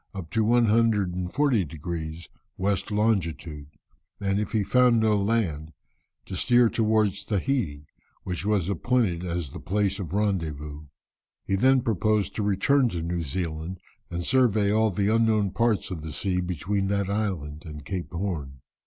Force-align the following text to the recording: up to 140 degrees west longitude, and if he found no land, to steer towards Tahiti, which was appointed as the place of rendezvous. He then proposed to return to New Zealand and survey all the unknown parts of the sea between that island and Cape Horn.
up 0.15 0.31
to 0.31 0.43
140 0.43 1.63
degrees 1.63 2.27
west 2.57 2.89
longitude, 2.89 3.67
and 4.19 4.39
if 4.39 4.51
he 4.51 4.63
found 4.63 4.99
no 4.99 5.15
land, 5.15 5.73
to 6.25 6.35
steer 6.35 6.69
towards 6.71 7.23
Tahiti, 7.23 7.85
which 8.23 8.43
was 8.43 8.67
appointed 8.67 9.23
as 9.23 9.51
the 9.51 9.59
place 9.59 9.99
of 9.99 10.11
rendezvous. 10.11 10.85
He 11.45 11.55
then 11.55 11.81
proposed 11.81 12.33
to 12.35 12.41
return 12.41 12.89
to 12.89 13.03
New 13.03 13.21
Zealand 13.21 13.77
and 14.09 14.25
survey 14.25 14.71
all 14.71 14.89
the 14.89 15.13
unknown 15.13 15.51
parts 15.51 15.91
of 15.91 16.01
the 16.01 16.11
sea 16.13 16.41
between 16.41 16.87
that 16.87 17.07
island 17.07 17.61
and 17.63 17.85
Cape 17.85 18.11
Horn. 18.11 18.61